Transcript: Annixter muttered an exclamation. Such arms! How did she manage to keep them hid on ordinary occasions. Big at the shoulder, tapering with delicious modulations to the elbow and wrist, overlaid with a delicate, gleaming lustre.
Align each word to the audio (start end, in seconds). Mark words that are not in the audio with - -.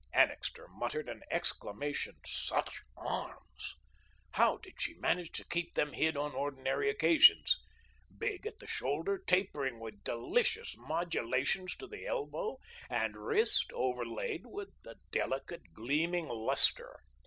Annixter 0.13 0.67
muttered 0.69 1.07
an 1.07 1.21
exclamation. 1.29 2.15
Such 2.25 2.81
arms! 2.97 3.75
How 4.31 4.57
did 4.57 4.81
she 4.81 4.95
manage 4.95 5.31
to 5.33 5.45
keep 5.45 5.75
them 5.75 5.93
hid 5.93 6.17
on 6.17 6.33
ordinary 6.33 6.89
occasions. 6.89 7.59
Big 8.17 8.47
at 8.47 8.57
the 8.57 8.65
shoulder, 8.65 9.19
tapering 9.27 9.79
with 9.79 10.03
delicious 10.03 10.75
modulations 10.75 11.75
to 11.75 11.85
the 11.85 12.07
elbow 12.07 12.57
and 12.89 13.15
wrist, 13.15 13.69
overlaid 13.75 14.47
with 14.47 14.69
a 14.87 14.95
delicate, 15.11 15.71
gleaming 15.71 16.27
lustre. 16.29 17.01